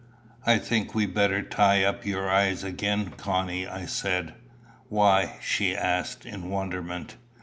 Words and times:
"I 0.47 0.57
think 0.57 0.95
we 0.95 1.03
had 1.03 1.13
better 1.13 1.43
tie 1.43 1.83
up 1.83 2.07
your 2.07 2.27
eyes 2.27 2.63
again, 2.63 3.11
Connie?" 3.17 3.67
I 3.67 3.85
said. 3.85 4.33
"Why?" 4.89 5.37
she 5.43 5.75
asked, 5.77 6.25
in 6.25 6.49
wonderment. 6.49 7.17